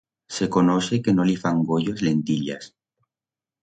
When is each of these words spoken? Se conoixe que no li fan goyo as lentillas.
Se 0.37 0.47
conoixe 0.55 0.99
que 1.09 1.15
no 1.19 1.27
li 1.31 1.37
fan 1.45 1.63
goyo 1.71 1.97
as 1.97 2.05
lentillas. 2.09 2.75